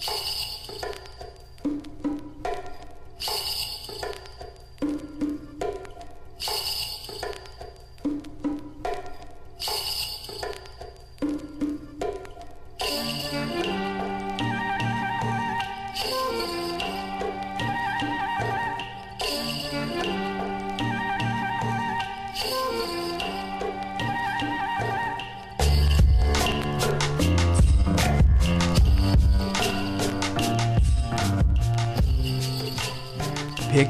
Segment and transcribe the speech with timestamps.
[0.00, 0.28] you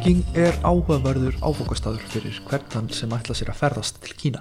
[0.09, 4.41] Peking er áhugaverður áfokastæður fyrir hvern þann sem ætla sér að ferðast til Kína.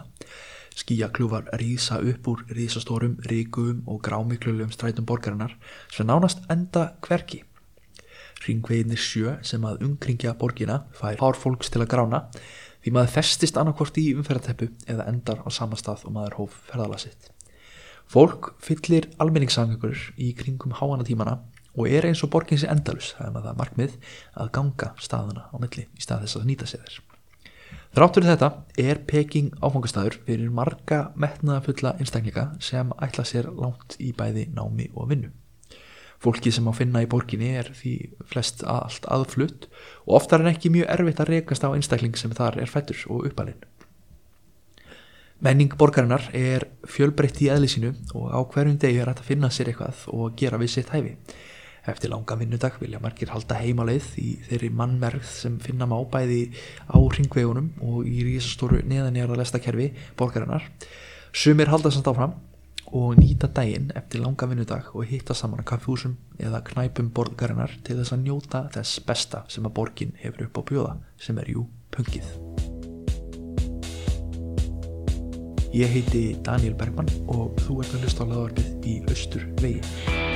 [0.80, 5.58] Skíakljúfar rýsa upp úr rýsastórum, ríkum og grámiklulum strætum borgarinnar
[5.92, 7.42] sem nánast enda hverki.
[8.46, 14.00] Ringveginir sjö sem að umkringja borgina fær hárfólks til að grána því maður festist annarkvort
[14.00, 17.28] í umferðateppu eða endar á sama stað og maður hóf ferðala sitt.
[18.08, 21.42] Fólk fyllir almenningssangur í kringum háanatímana
[21.78, 24.00] og er eins og borgin sé endalus það er maður það markmið
[24.34, 27.04] að ganga staðuna á milli í stað þess að nýta sér þér
[27.98, 28.48] Þráttur þetta
[28.78, 35.08] er Peking áfangastæður fyrir marga metnaðafulla einstakleika sem ætla sér langt í bæði námi og
[35.10, 35.32] vinnu.
[36.22, 37.94] Fólki sem á finna í borginni er því
[38.30, 39.66] flest allt aðflutt
[40.06, 43.26] og oftar en ekki mjög erfitt að rekast á einstakling sem þar er fættur og
[43.32, 43.66] uppalinn.
[45.42, 49.70] Menning borgarinnar er fjölbreytt í eðlisínu og á hverjum degi er hægt að finna sér
[49.70, 51.14] eitthvað og gera við sitt hæfi
[51.88, 56.50] Eftir langa vinnudag vilja margir halda heimaleið í þeirri mannmerð sem finna má bæði
[56.92, 60.68] á ringvegunum og í rísastóru neðanjara lestakerfi borgarinnar.
[61.32, 62.36] Sumir halda samt áfram
[62.92, 68.00] og nýta daginn eftir langa vinnudag og hitta saman að kaffjúsum eða knæpum borgarinnar til
[68.02, 71.68] þess að njóta þess besta sem að borgin hefur upp á bjóða sem er jú
[71.96, 72.32] pungið.
[75.78, 80.27] Ég heiti Daniel Bergman og þú ert að hlusta á laðvarpið í Östur vegi.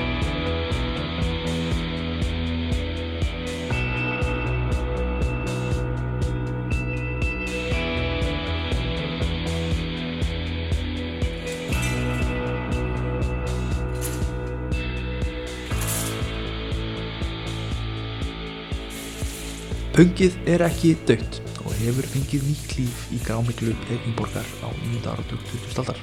[20.01, 25.01] Pungið er ekki dögt og hefur fengið nýtt líf í grámiklu Pekingborgar á 9.
[25.05, 25.75] áratug 20.
[25.77, 25.99] aldar.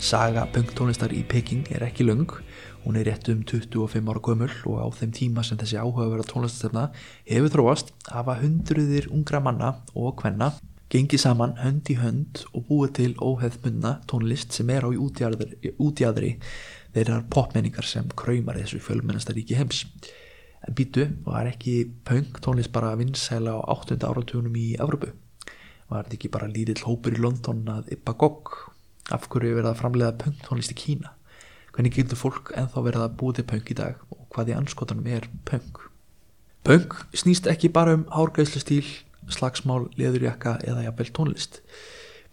[0.00, 2.32] Saga pungtónlistar í Peking er ekki laung,
[2.86, 6.86] hún er rétt um 25 ára gömul og á þeim tíma sem þessi áhugaverða tónlistastöfna
[7.28, 10.54] hefur þróast hafa hundruðir ungra manna og hvenna
[10.88, 16.38] gengið saman hönd í hönd og búið til óheðmunna tónlist sem er á útjæðri
[16.96, 19.84] þeirrar popmenningar sem kræmar þessu fjölmennastaríki heims
[20.66, 23.96] en býtu var ekki punk tónlist bara vinsæla á 8.
[24.04, 25.12] áratögunum í Evrópu?
[25.90, 28.52] Var þetta ekki bara lítill hópur í London að yppa gogg?
[29.10, 31.14] Af hverju verða að framlega punk tónlist í Kína?
[31.74, 35.08] Hvernig gildur fólk enþá verða að búið til punk í dag og hvað í anskotanum
[35.10, 35.80] er punk?
[36.66, 38.84] Punk snýst ekki bara um hárgæslu stíl
[39.30, 41.60] slagsmál, leðurjakka eða jafnvel tónlist.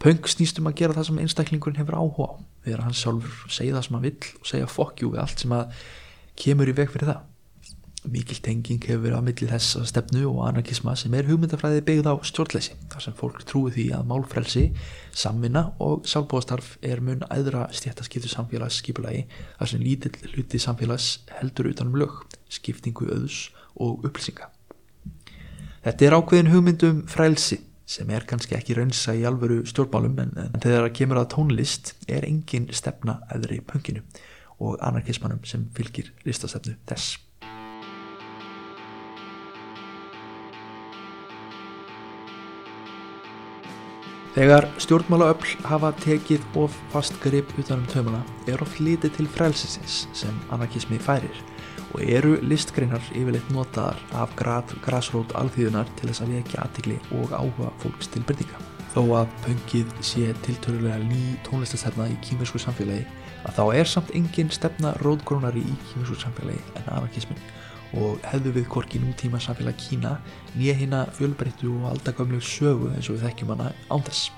[0.02, 2.34] Punk snýst um að gera það sem einstaklingurinn hefur áhuga á
[2.68, 5.82] þegar hann sjálfur segja það sem hann vill og segja fokkjú við allt sem að
[6.38, 7.37] kemur í veg fyrir það
[8.12, 12.10] Mikil tenging hefur verið á milli þess að stefnu og anarkisma sem er hugmyndafræði byggð
[12.10, 14.64] á stjórnleysi þar sem fólk trúi því að málfrelsi,
[15.12, 19.26] samvinna og sjálfbóðastarf er mun æðra stjættaskiptu samfélags skipulagi
[19.60, 21.10] þar sem lítill hluti samfélags
[21.40, 24.50] heldur utanum lög, skiptingu öðus og upplýsinga.
[25.86, 30.60] Þetta er ákveðin hugmyndum frelsi sem er kannski ekki raunsa í alvöru stjórnmálum en, en
[30.60, 34.04] þegar það kemur að tónlist er engin stefna æðri pönginu
[34.60, 37.27] og anarkismanum sem fylgir listastefnu þess.
[44.38, 50.36] Þegar stjórnmálaöfl hafa tekið of fast grip utanum tömuna er of litið til frelsisins sem
[50.54, 51.40] anarkismi færir
[51.88, 57.72] og eru listgreinar yfirleitt notaðar af græsrót alþýðunar til þess að vekja aðtikli og áhuga
[57.82, 58.62] fólks til byrtinga.
[58.94, 63.08] Þó að pöngið sé tiltörulega ný tónlistastefna í kýmursku samfélagi
[63.42, 67.42] að þá er samt engin stefna róðgrónari í kýmursku samfélagi en anarkismin
[67.96, 70.18] og hefðu við korki nútíma samfélag Kína
[70.56, 74.32] nýja hérna fjölbreyttu og aldagöflu sögu eins og við þekkjum hana ánþess.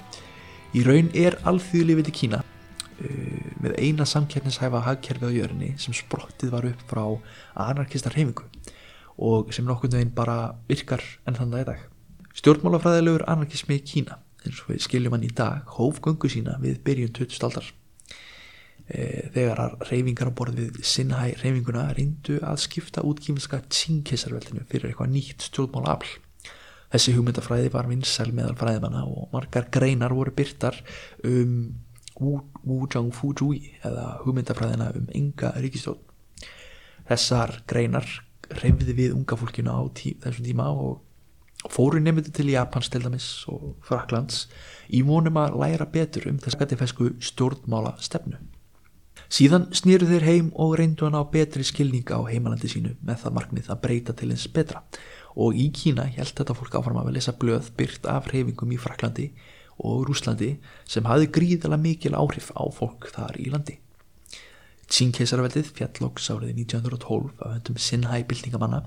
[0.77, 6.53] Í raun er alþjóðlífið til Kína uh, með eina samkerninshæfa hagkerfi á jörni sem sprottið
[6.53, 7.03] var upp frá
[7.69, 8.45] anarkistar heimingu
[9.17, 11.85] og sem nokkurnu einn bara virkar enn þann dag í dag.
[12.37, 17.15] Stjórnmálafræðilegur anarkismi Kína eins og við skiljum hann í dag hóf gungu sína við byrjun
[17.17, 17.43] 20.
[17.49, 17.73] aldar
[18.89, 25.13] þegar að reyfingar á borðið Sinhai reyfinguna reyndu að skipta út kýminska Tsing-kessarveldinu fyrir eitthvað
[25.13, 26.15] nýtt stjórnmála afl.
[26.89, 30.79] Þessi hugmyndafræði var vinsæl meðal fræðimanna og margar greinar voru byrtar
[31.27, 31.75] um
[32.19, 36.01] Wu Zhang Fu Zhui eða hugmyndafræðina um enga ríkistjórn.
[37.09, 38.09] Þessar greinar
[38.49, 43.27] reyfði við unga fólkinu á tí, þessum tíma og fóru nefndu til Japans til dæmis
[43.51, 44.47] og Fraklands
[44.89, 48.39] í vonum að læra betur um þess að fesku stjórnmála stefnu.
[49.29, 53.35] Síðan snýru þeir heim og reyndu hann á betri skilninga á heimalandi sínu með það
[53.35, 54.81] markmið að breyta til eins betra
[55.37, 59.27] og í Kína held þetta fólk áfram að lesa blöð byrt af reyfingum í Fraklandi
[59.85, 60.55] og Rúslandi
[60.89, 63.77] sem hafi gríðala mikil áhrif á fólk þar í landi.
[64.89, 68.81] Tsín-keisarveldið fjallóks árið 1912 af höndum Sinhæ-byltingamanna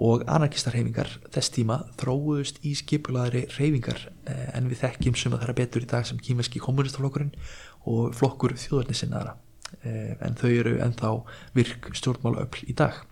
[0.00, 5.84] og anarkistarhefingar þess tíma þróuðust í skipulaðri reyfingar eh, en við þekkjum suma þeirra betur
[5.84, 7.34] í dag sem kýmerski kommunistaflokkurinn
[7.84, 9.36] og flokkur þjóðarnisinnaðara
[9.82, 11.10] en þau eru ennþá
[11.56, 13.02] virk stjórnmálaöfl í dag.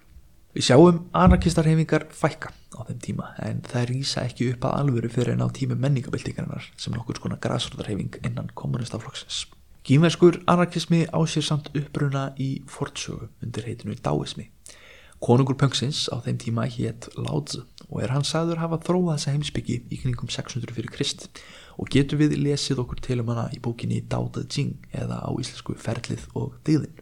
[0.52, 5.32] Við sjáum anarkistarhefingar fækka á þeim tíma en það rýsa ekki upp að alvöru fyrir
[5.32, 9.46] en á tímu menningabildingarinnar sem nokkur skona græsrótarhefing innan kommunistaflokksins.
[9.88, 14.50] Kýmverskur anarkismi á sér samt uppbruna í fortsögu undir heitinu Daoismi.
[15.22, 19.80] Konungur Pöngsins á þeim tíma hétt Láðs og er hann sagður hafa þróað þessa heimsbyggi
[19.88, 21.28] í kningum 600 fyrir Krist
[21.82, 25.74] og getur við lesið okkur til um hana í bókinni De Jing eða á íslensku
[25.74, 26.94] Ferlið og Digðin.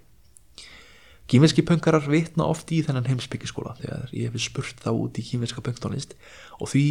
[1.31, 5.63] Kýmverski pöngarar vitna oft í þennan heimsbyggiskóla þegar ég hef spurt þá út í kýmverska
[5.63, 6.17] pöngtónlist
[6.59, 6.87] og því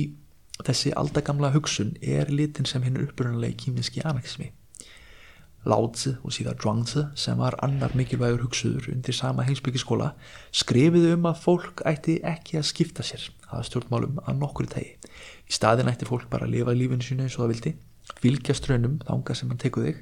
[0.63, 4.53] þessi aldagamla hugsun er litin sem hinn uppbrunalegi kýmverski anarkismi.
[5.67, 10.13] Lázi og síðan Zhuangzi sem var annar mikilvægur hugsuður undir sama heimsbyggiskóla
[10.55, 14.95] skrifiðu um að fólk ætti ekki að skipta sér að stjórnmálum að nokkru tegi.
[15.49, 17.75] Í staðin ætti fólk bara að lifa lífinu sínu eins og það vildi,
[18.23, 20.01] fylgja strönum þánga sem hann tekuð þig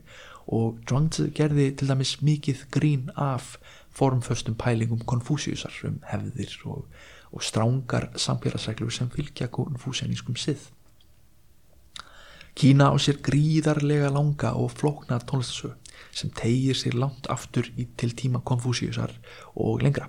[0.57, 3.57] og Zhuangzi gerði til dæmis mikið grín af
[3.97, 6.85] formföstum pælingum konfúsiusar um hefðir og,
[7.33, 10.69] og strángar samfélagsreglur sem fylgja konfúsianískum sið.
[12.57, 15.75] Kína á sér gríðarlega langa og flókna tónlistasögu
[16.09, 19.13] sem tegir sér langt aftur í, til tíma konfúsiusar
[19.53, 20.07] og lengra.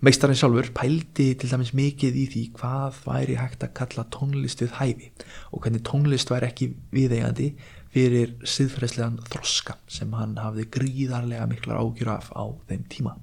[0.00, 4.76] Meistarinn sjálfur pældi til dæmis mikið í því hvað væri hægt að kalla tónlist við
[4.78, 5.12] hæfi
[5.50, 7.50] og hvernig tónlist væri ekki viðeigandi
[7.92, 13.18] fyrir siðferðslegan þroska sem hann hafði gríðarlega miklar ágjur af á þeim tíma.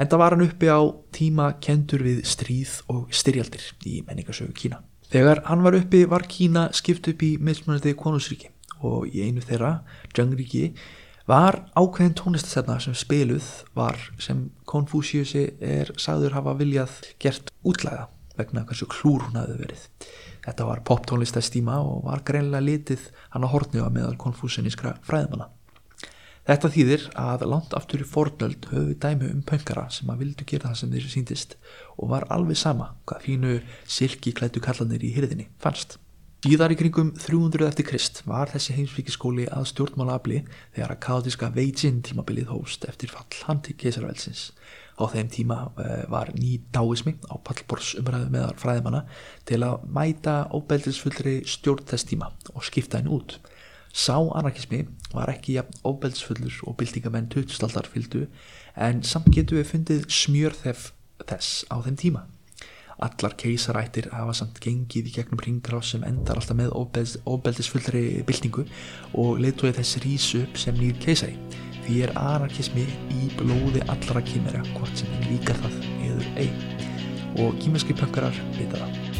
[0.00, 0.82] Enda var hann uppi á
[1.14, 4.82] tíma kentur við stríð og styrjaldir í menningasögu Kína.
[5.12, 8.48] Þegar hann var uppi var Kína skipt upp í mismunandi konusríki
[8.80, 9.82] og í einu þeirra,
[10.16, 10.70] Zhengríki,
[11.28, 13.44] var ákveðin tónlistasefna sem spiluð
[13.76, 19.84] var sem Konfúsiusi er sagður hafa viljað gert útlæða vegna hversu klúr hún hafði verið.
[20.46, 23.04] Þetta var poptónlistastíma og var greinlega litið
[23.36, 25.52] hann á hortnjóa meðal konfúsinískra fræðmanna.
[26.42, 30.72] Þetta þýðir að langt aftur í fornöld við dæmi um pöngara sem að vildu gera
[30.72, 31.52] það sem þeir síndist
[31.94, 33.52] og var alveg sama hvað fínu
[33.86, 36.00] silki klættu kallanir í hyrðinni fannst.
[36.42, 40.40] Íðar í kringum 300 eftir Krist var þessi heimsvíkiskóli að stjórnmála afli
[40.74, 44.48] þegar að káðiska Veijin tímabilið hóst eftir fall hanti keisarvelsins.
[44.98, 49.04] Á þeim tíma eh, var ný dáismi á pallbors umræðu meðar fræðimanna
[49.46, 53.38] til að mæta óbeldisfullri stjórn þess tíma og skipta henn út.
[53.92, 58.24] Sá anarkismi var ekki jafn óbeldsfullur og byltingamenn tuttstaldar fylgdu
[58.80, 60.86] en samt getur við fundið smjörþef
[61.28, 62.22] þess á þeim tíma.
[63.02, 66.72] Allar keisarættir hafa samt gengið í gegnum ringráð sem endar alltaf með
[67.28, 68.64] óbeldisfullri byltingu
[69.18, 71.36] og leituði þess rísu upp sem nýr keisari.
[71.82, 77.96] Því er anarkismi í blóði allara kýmera hvort sem líka það eður eig og kýmerski
[77.98, 79.11] pönkarar vita það.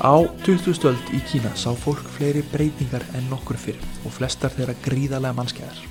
[0.00, 0.16] Á
[0.48, 0.72] 20.
[0.72, 5.82] stöld í Kína sá fólk fleiri breytingar en nokkur fyrir og flestar þeirra gríðarlega mannskæðar.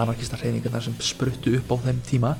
[0.00, 2.30] Anarkistar hreyningarnar sem spruttu upp á þeim tíma,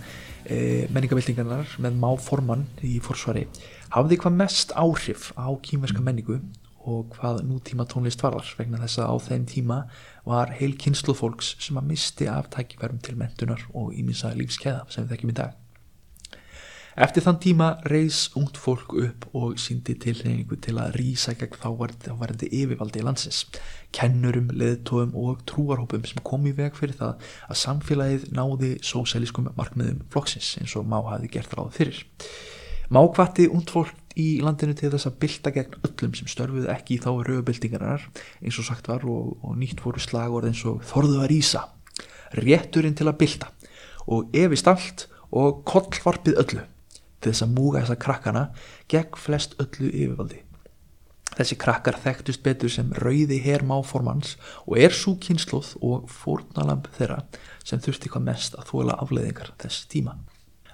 [0.48, 3.44] e, menningabildingarnar með má formann í forsvari,
[3.92, 6.40] hafði hvað mest áhrif á kýmverska menningu
[6.88, 9.80] og hvað nútíma tónlist varðar vegna þess að á þeim tíma
[10.24, 15.04] var heil kynslu fólks sem að misti af tækifærum til mentunar og íminsa lífskeiða sem
[15.04, 15.52] við þekkjum í dag.
[16.98, 22.48] Eftir þann tíma reys ungt fólk upp og síndi tilreyningu til að rýsa gegn þávarandi
[22.50, 23.44] yfirvaldi í landsins,
[23.94, 30.00] kennurum, leðtóum og trúarhópum sem kom í veg fyrir það að samfélagið náði sósælískum markmiðum
[30.10, 32.00] flokksins eins og má hafi gert ráð fyrir.
[32.90, 36.96] Má hvati ungt fólk í landinu til þess að bylta gegn öllum sem störfuð ekki
[36.96, 38.08] í þá rauðbyltingarnar
[38.42, 41.62] eins og sagt var og, og nýtt fóru slagord eins og þorðu að rýsa,
[42.34, 43.54] rétturinn til að bylta
[44.10, 46.66] og efist allt og kollvarpið öllu
[47.20, 48.44] til þess að múga þessa krakkana
[48.90, 50.42] gegn flest öllu yfirvaldi.
[51.30, 54.34] Þessi krakkar þekktust betur sem rauði hermáformans
[54.66, 57.22] og er svo kynsluð og fórnalamb þeirra
[57.62, 60.16] sem þurfti hvað mest að þóla afleiðingar þess tíma.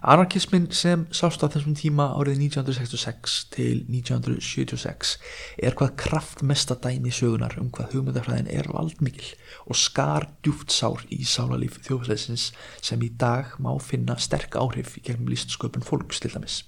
[0.03, 5.15] Anarkismin sem sást á þessum tíma árið 1966 til 1976
[5.57, 9.33] er hvað kraftmesta dæmi sögunar um hvað hugmyndafræðin er valdmikil
[9.65, 12.51] og skar djúft sár í sálarlíf þjóðfæðsins
[12.85, 16.61] sem í dag má finna sterk áhrif í gegnum listsköpun fólks til dæmis.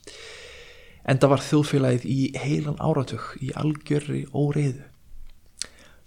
[1.05, 4.88] Enda var þjóðfélagið í heilan áratug í algjörri óreiðu.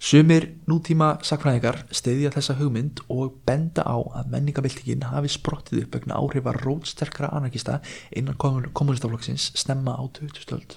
[0.02, 6.16] Sumir nútíma sakfræðingar steyðja þessa hugmynd og benda á að menningabildingin hafi sprottið upp vegna
[6.18, 7.76] áhrifa rótsterkara anarkista
[8.10, 10.74] innan kommunistaflokksins stemma á 2000.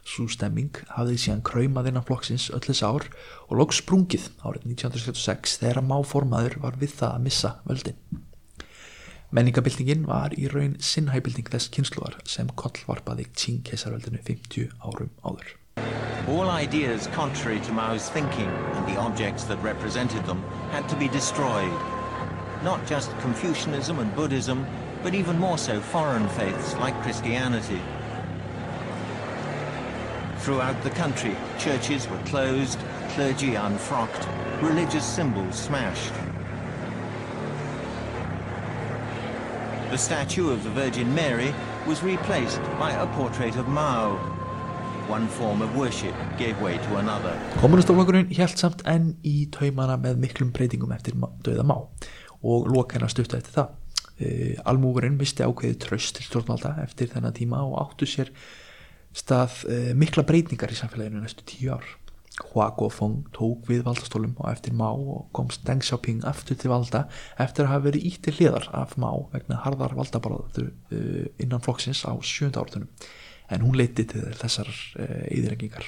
[0.00, 3.04] Svo stemming hafði síðan kræmað innan flokksins öll þess ár
[3.50, 8.00] og lóks sprungið árið 1976 þegar máformaður var við það að missa völdin.
[9.28, 15.58] Menningabildingin var í raun sinnhæbilding þess kynsluar sem kollvarpaði Qing keisarveldinu 50 árum áður.
[16.28, 21.08] All ideas contrary to Mao's thinking and the objects that represented them had to be
[21.08, 21.72] destroyed.
[22.62, 24.66] Not just Confucianism and Buddhism,
[25.02, 27.80] but even more so foreign faiths like Christianity.
[30.38, 32.78] Throughout the country, churches were closed,
[33.10, 34.28] clergy unfrocked,
[34.62, 36.12] religious symbols smashed.
[39.90, 41.54] The statue of the Virgin Mary
[41.86, 44.37] was replaced by a portrait of Mao.
[47.62, 53.12] Kommunistaflokkurinn held samt enn í taumana með miklum breytingum eftir döða Má og loka hennar
[53.12, 53.70] stutta eftir það.
[54.18, 58.32] Uh, Almúgurinn misti ákveði tröst til stjórnvalda eftir þennan tíma og áttu sér
[59.16, 61.86] stað uh, mikla breytingar í samfélaginu næstu tíu ár.
[62.52, 67.06] Hua Guofeng tók við valdastólum og eftir Má og komst Deng Xiaoping aftur til valda
[67.40, 72.12] eftir að hafa verið ítti hliðar af Má vegna harðar valdabaráður uh, innan flokksins á
[72.20, 72.92] sjönda ártunum
[73.50, 75.86] en hún leiti til þessar eðirengingar.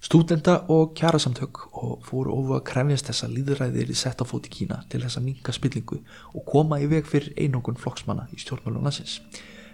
[0.00, 4.84] Stúdenda og kjærasamtök og fóru ofu að krefjast þessa líðræðir í sett á fóti Kína
[4.90, 5.98] til þessa minga spillingu
[6.38, 9.18] og koma í veg fyrir einungun flokksmanna í stjórnmálun landsins.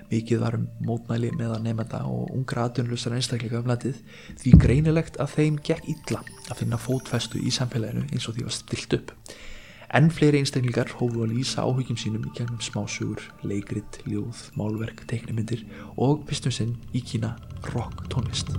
[0.09, 4.00] Mikið var um mótmæli meðan nefnda og ungra aðdjónlustar einstakleika um landið
[4.40, 8.57] því greinilegt að þeim gekk illa að finna fótfestu í samfélaginu eins og því var
[8.57, 9.12] stilt upp.
[9.93, 15.67] Enn fleiri einstaklingar hófu að lýsa áhugjum sínum í gegnum smásugur, leikrit, ljóð, málverk, teiknumindir
[15.97, 17.35] og pistum sinn í Kína
[17.75, 18.55] rock tónlist.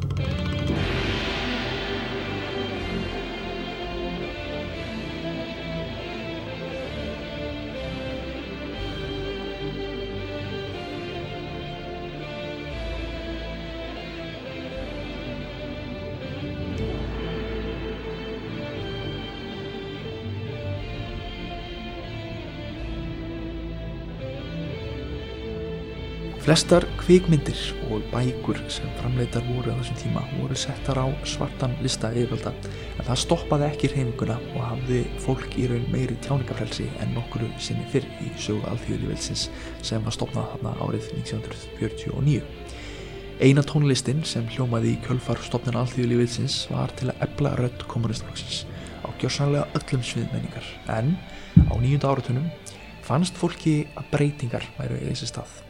[26.46, 27.58] Flestar kvikmyndir
[27.90, 32.52] og bækur sem framleitar voru á þessum tíma voru settar á svartan lista yfirvalda.
[33.00, 37.88] En það stoppaði ekki reyninguna og hafði fólk í raun meiri tjáningafrelsi en nokkuru sinni
[37.90, 39.48] fyrr í sögu alþjóðlífelsins
[39.90, 42.46] sem var stopnað þarna árið 1949.
[43.42, 48.68] Eina tónlistin sem hljómaði í kjölfar stopnina alþjóðlífelsins var til að ebla rödd kommunistflokksins
[49.02, 51.16] á gjörsanlega öllum sviðmenningar en
[51.58, 52.52] á nýjunda áratunum
[53.02, 55.64] fannst fólki að breytingar væru í þessi stað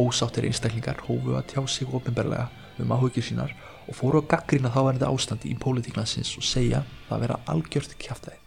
[0.00, 2.48] Ósáttir einstaklingar hófu að tjá sig ofinberlega
[2.82, 3.52] um áhugjur sínar
[3.86, 8.40] og fóru að gaggrina þáverandi ástandi í pólitíknansins og segja það að vera algjört kjáftæði.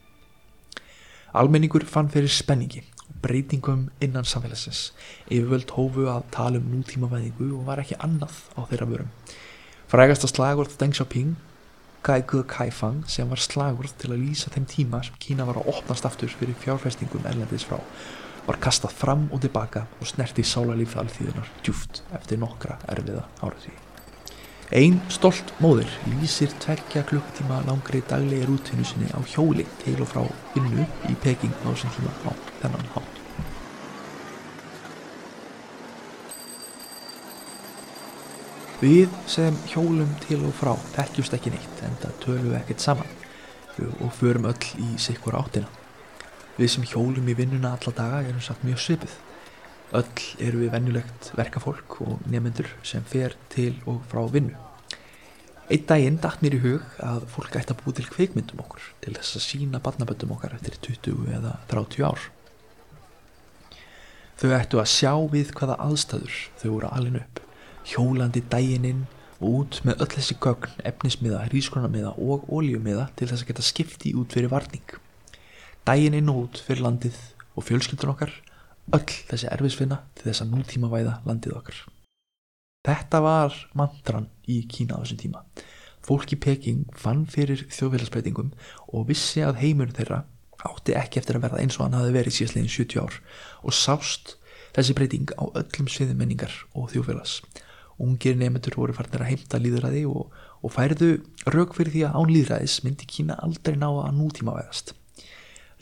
[1.38, 4.92] Almenningur fann fyrir spenningi og breytingum innan samfélagsins.
[5.30, 9.12] Yfirvöld hófu að tala um nútímavæðingu og var ekki annað á þeirra vörum.
[9.88, 11.36] Frægasta slagurð Deng Xiaoping,
[12.04, 15.72] Gai Ge Kaifang, sem var slagurð til að lýsa þeim tíma sem Kína var að
[15.78, 17.80] opnast aftur fyrir fjárfestingum erlendis frá
[18.48, 23.76] var kastað fram og tilbaka og snerti sálarlíf alþýðunar djúft eftir nokkra erfiða áraþví.
[24.78, 30.26] Einn stolt móður lýsir tveggja klukktíma langri daglegi rútinu sinni á hjóli til og frá
[30.56, 32.32] vinnu í Peking á þessum tíma á
[32.64, 33.14] þennan hátt.
[38.78, 43.16] Við sem hjólum til og frá þekkjumst ekki neitt en það tölum við ekkert saman
[44.04, 45.77] og förum öll í sikkur áttina.
[46.58, 49.18] Við sem hjólum í vinnuna alla daga erum satt mjög svipið.
[49.98, 54.58] Öll eru við vennulegt verkafólk og nefnendur sem fer til og frá vinnu.
[55.68, 59.14] Einn daginn dætt mér í hug að fólk ætti að búið til kveikmyndum okkur til
[59.20, 62.28] þess að sína barnaböndum okkar eftir 20 eða 30 ár.
[64.38, 67.42] Þau ættu að sjá við hvaða aðstæður þau voru alin upp,
[67.90, 69.04] hjólandi daginn inn
[69.38, 74.18] og út með öll þessi gögn, efnismiða, hrískronamiða og ólíumiða til þess að geta skipti
[74.18, 74.98] út fyrir varning.
[75.88, 77.16] Daginn inn og út fyrir landið
[77.56, 78.32] og fjölskyldur okkar,
[78.92, 81.78] öll þessi erfisfinna til þess að nútíma væða landið okkar.
[82.84, 85.46] Þetta var mantran í Kína á þessum tíma.
[86.04, 88.52] Fólk í Peking fann fyrir þjóðfélagsbreytingum
[88.92, 90.26] og vissi að heimur þeirra
[90.68, 93.18] átti ekki eftir að verða eins og hann hafi verið síðastlegin 70 ár
[93.64, 94.36] og sást
[94.76, 97.40] þessi breyting á öllum sviðum menningar og þjóðfélags.
[98.04, 101.14] Ungir nefndur voru farnir að heimta líðræði og, og færiðu
[101.48, 104.98] rauk fyrir því að án líðræðis myndi Kína aldrei ná að nútíma veðast.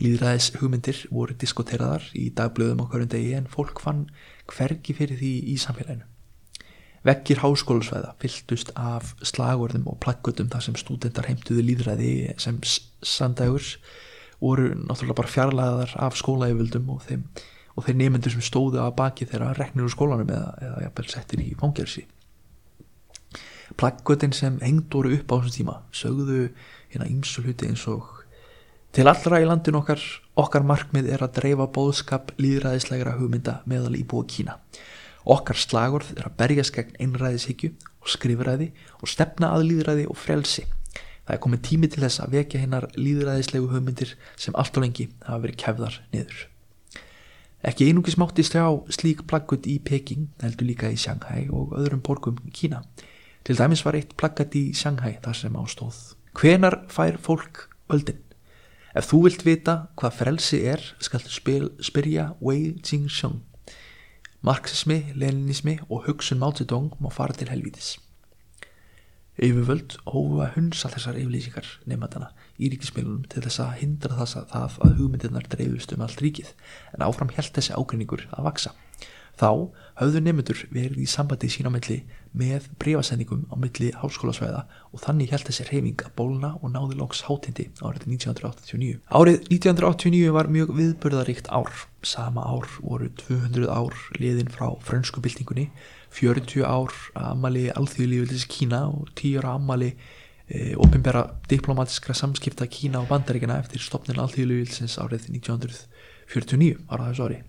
[0.02, 4.06] Líðræðis hugmyndir voru diskoteraðar í dagblöðum á hverjum degi en fólk fann
[4.52, 6.04] hvergi fyrir því í samfélaginu.
[7.06, 13.76] Vekkir háskólusvæða fylltust af slagurðum og plaggutum þar sem stúdendar heimtuðu líðræði sem sandægurs
[14.42, 17.06] voru náttúrulega bara fjarlæðar af skólaeyföldum og
[17.76, 21.44] og þeir nefnendur sem stóðu að baki þeirra reknir úr skólanum eða, eða jafnvel settir
[21.44, 22.06] í fangelsi
[23.76, 26.42] Plaggutin sem hengd voru upp á þessum tíma sögðu
[26.94, 28.15] hérna ímsu hluti eins og
[28.96, 30.00] til allra í landin okkar
[30.40, 34.56] okkar markmið er að dreifa bóðskap líðræðislegra hugmynda meðal íbúa Kína
[35.36, 38.70] okkar slagorð er að berjast gegn einræðishyggju og skrifræði
[39.02, 40.64] og stefna að líðræði og frelsi
[40.96, 45.10] það er komið tími til þess að vekja hinnar líðræðislegu hugmyndir sem allt og lengi
[45.26, 46.46] hafa verið kæfðar niður
[47.66, 48.62] Ekki einungis mátti sjá
[48.94, 52.84] slík plaggut í Peking, heldur líka í Shanghai og öðrum borgum í Kína.
[53.42, 55.98] Til dæmis var eitt plaggat í Shanghai þar sem ástóð.
[56.38, 58.22] Hvenar fær fólk öldin?
[58.96, 61.28] Ef þú vilt vita hvað frelsi er, skaldu
[61.84, 63.42] spyrja Wei Jingsheng.
[64.40, 67.98] Marxismi, leninismi og hugsun Zedong má fara til helvítis.
[69.36, 74.48] Yfirvöld hófu að hunsa þessar yfirlýsingar nefndana í ríkismiðlunum til þess að hindra þess að
[74.54, 76.54] það að hugmyndirnar dreifust um allt ríkið
[76.96, 78.72] en áfram held þessi ágrinningur að vaksa.
[79.36, 82.06] Þá höfðu nefndur verið í sambandi sín á milli
[82.36, 84.62] með breyfasendingum á milli háskólasvæða
[84.92, 89.00] og þannig held þessi reyfing að bólna og náði lóks hátindi árið 1989.
[89.08, 91.72] Árið 1989 var mjög viðbörðaríkt ár.
[92.06, 95.70] Sama ár voru 200 ár liðin frá frönsku byltingunni
[96.16, 99.94] 40 ár ammali alþjóðlífildis Kína og 10 ára ammali
[100.48, 107.42] e, ofinbæra diplomatiskra samskipta Kína og bandaríkina eftir stopnin alþjóðlífildsins árið 1949 ára þessu ári.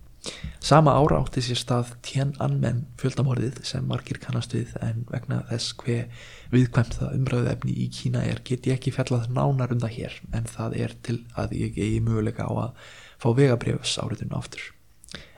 [0.66, 6.08] Sama ára átti sér stað Tiananmen fjöldamorðið sem margir kannast við en vegna þess hver
[6.50, 10.16] viðkvæmt það umræðu efni í Kína er get ég ekki fjallað nánar um það hér
[10.34, 12.88] en það er til að ég eigi möguleika á að
[13.22, 14.72] fá vegabrefs áriðinu aftur.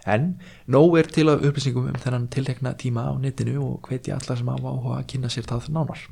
[0.09, 0.39] En
[0.71, 4.49] nóg er til að upplýsingum um þennan tiltekna tíma á netinu og hvetja allar sem
[4.49, 6.07] áhuga að kynna sér það nánar.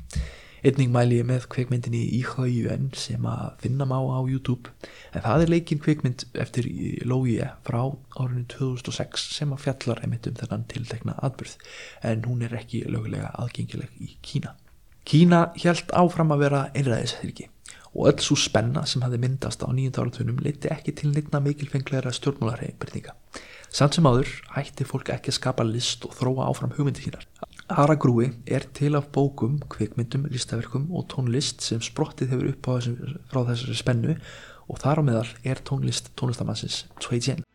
[0.65, 4.71] Einning mæli ég með kveikmyndinni Íhauðjön sem að finna má á YouTube
[5.13, 6.65] en það er leikinn kveikmynd eftir
[7.05, 7.83] Lóie frá
[8.17, 11.59] árinu 2006 sem að fjallar einmitt um þennan tiltekna atbyrð
[12.09, 14.55] en hún er ekki lögulega aðgengileg í Kína.
[15.05, 17.51] Kína hjælt áfram að vera einræðisþyrki
[17.93, 22.11] og öll svo spenna sem hafi myndast á nýjönda áratunum leiti ekki til nýtna mikilfengleira
[22.17, 23.13] stjórnmálarheimbreytinga.
[23.69, 27.29] Samt sem áður hætti fólk ekki að skapa list og þróa áfram hugmyndi sínar.
[27.67, 33.41] Aragrúi er til af bókum, kvikmyndum, listaverkum og tónlist sem sprottið hefur upp þessum, frá
[33.49, 34.15] þessari spennu
[34.71, 37.46] og þar á meðal er tónlist tónlistamansins Cui Jian.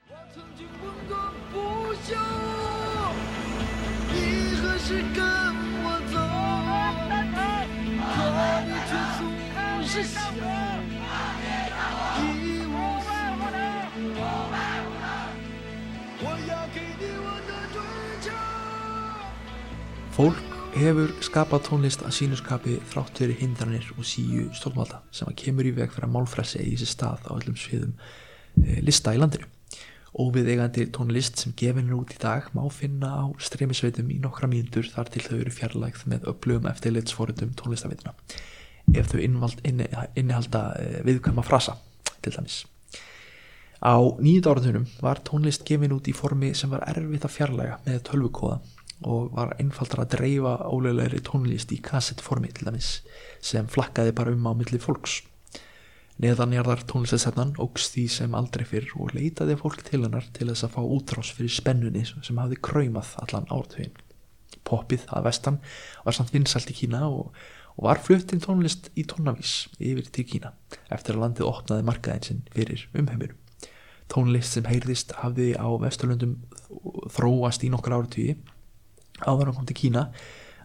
[20.12, 20.36] Fólk
[20.76, 25.70] hefur skapað tónlist að sínurskapi þrátt fyrir hindranir og síu stólmalda sem að kemur í
[25.72, 27.94] veg fyrir að málfræsi í þessi stað á öllum sviðum
[28.60, 29.48] e, lista í landinu.
[30.12, 35.08] Óviðegandi tónlist sem gefinir út í dag má finna á streymisveitum í nokkra mínútur þar
[35.14, 38.12] til þau eru fjarlægð með upplöfum eftirlitsfórutum tónlistaveitina
[38.92, 41.78] ef þau innihalda e, viðkvæma frasa
[42.20, 42.66] til dæmis.
[43.80, 48.04] Á nýjum áratunum var tónlist gefin út í formi sem var erfitt að fjarlæga með
[48.12, 48.60] tölvukóða
[49.08, 52.94] og var einfaldra að dreifa óleglegri tónlist í kassettformi til dæmis
[53.42, 55.20] sem flakkaði bara um á milli fólks.
[56.22, 60.74] Neðanjarðar tónlistastefnan ógs því sem aldrei fyrr og leitaði fólk til hennar til þess að
[60.76, 63.96] fá útrás fyrir spennunni sem hafði kræmað allan ártögin.
[64.68, 65.58] Poppið að vestan
[66.04, 67.32] var samt vinsalt í Kína og,
[67.74, 70.52] og var fluttinn tónlist í tónavís yfir til Kína
[70.92, 73.38] eftir að landið opnaði markaðinsinn fyrir umheimurum.
[74.12, 76.36] Tónlist sem heyrðist hafði á vesturlöndum
[77.10, 78.36] þróast í nokkar áratögi
[79.26, 80.08] áður hann kom til Kína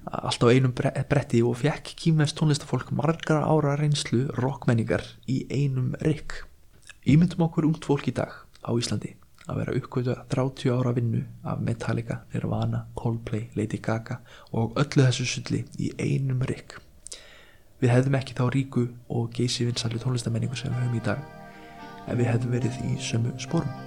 [0.07, 6.43] allt á einum bretti og fekk kýmest tónlistafólk margar ára reynslu rockmenningar í einum rikk
[7.07, 9.13] Ímyndum okkur ungt fólk í dag á Íslandi
[9.47, 14.19] að vera uppgötu 30 ára vinnu af Metallica, Nirvana, Coldplay, Lady Gaga
[14.51, 16.79] og öllu þessu sulli í einum rikk
[17.77, 21.27] Við hefðum ekki þá ríku og geysi vinsalli tónlistamenningu sem við höfum í dag
[22.07, 23.86] ef við hefðum verið í sömu spórum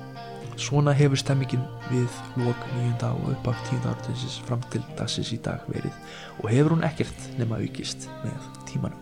[0.61, 5.65] Svona hefur stemmingin við lok nýjunda og uppaf tíunda áratinsins fram til dagsins í dag
[5.73, 5.95] verið
[6.43, 9.01] og hefur hún ekkert nema aukist með tímanum.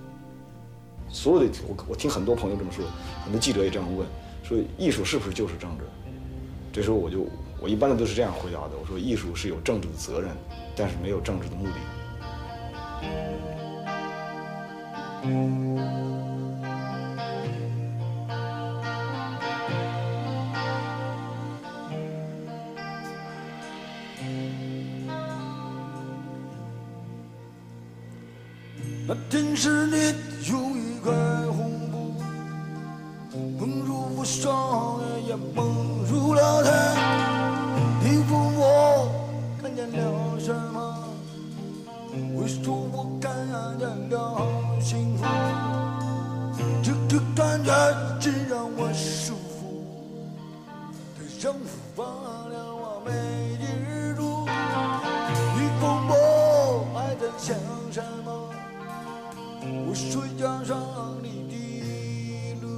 [1.11, 2.87] Svo er þetta, ég teng hendur pengið þetta svo,
[3.25, 4.07] hendur gítur ég þetta hún,
[4.47, 5.91] svo ísú er fyrir jós zangzir.
[6.77, 7.19] Þessu og ég,
[7.65, 10.41] ég í bænum þessu þetta hún hjáði, og svo ísú er jós zangzir zöðrenn,
[10.77, 11.83] en sem meður zangzir múdi.
[29.31, 30.15] 电视里
[30.51, 31.13] 有一块
[31.53, 32.15] 红布，
[33.59, 36.73] 蒙住我双眼，也蒙住了天，
[38.03, 39.13] 你问我
[39.61, 41.05] 看见了什么？
[42.41, 42.59] 为什？
[42.67, 43.31] 我感
[44.09, 44.47] 觉好
[44.81, 45.25] 幸福。
[46.83, 48.08] 这这感觉。
[60.39, 60.79] 江上
[61.21, 62.69] 你的路。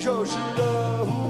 [0.00, 1.29] 潮湿的呼。